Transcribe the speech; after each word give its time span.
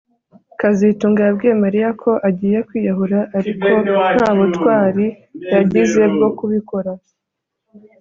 kazitunga 0.59 1.19
yabwiye 1.27 1.53
Mariya 1.63 1.89
ko 2.01 2.11
agiye 2.27 2.59
kwiyahura 2.67 3.19
ariko 3.37 3.67
nta 4.17 4.29
butwari 4.37 5.05
yagize 5.53 6.01
bwo 6.13 6.29
kubikora 6.37 6.91